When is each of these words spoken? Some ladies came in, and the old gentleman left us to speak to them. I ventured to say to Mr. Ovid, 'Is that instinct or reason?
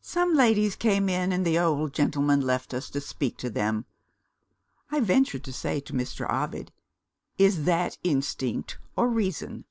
Some 0.00 0.32
ladies 0.32 0.74
came 0.74 1.06
in, 1.10 1.30
and 1.30 1.44
the 1.44 1.58
old 1.58 1.92
gentleman 1.92 2.40
left 2.40 2.72
us 2.72 2.88
to 2.88 2.98
speak 2.98 3.36
to 3.36 3.50
them. 3.50 3.84
I 4.90 5.00
ventured 5.00 5.44
to 5.44 5.52
say 5.52 5.80
to 5.80 5.92
Mr. 5.92 6.24
Ovid, 6.32 6.72
'Is 7.36 7.64
that 7.64 7.98
instinct 8.02 8.78
or 8.96 9.06
reason? 9.10 9.66